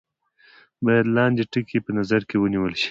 باید 0.85 1.05
لاندې 1.15 1.43
ټکي 1.51 1.79
په 1.85 1.91
نظر 1.99 2.21
کې 2.29 2.35
ونیول 2.39 2.73
شي. 2.77 2.79